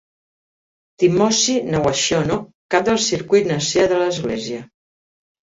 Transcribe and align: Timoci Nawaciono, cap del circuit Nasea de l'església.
Timoci 1.03 1.53
Nawaciono, 1.73 2.39
cap 2.73 2.89
del 2.89 2.99
circuit 3.09 3.47
Nasea 3.53 3.87
de 3.95 4.01
l'església. 4.03 4.65